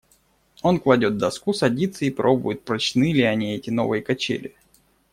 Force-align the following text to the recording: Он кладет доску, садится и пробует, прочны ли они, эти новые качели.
Он 0.63 0.79
кладет 0.79 1.19
доску, 1.19 1.53
садится 1.53 2.05
и 2.05 2.09
пробует, 2.09 2.63
прочны 2.63 3.13
ли 3.13 3.21
они, 3.21 3.53
эти 3.53 3.69
новые 3.69 4.01
качели. 4.01 4.55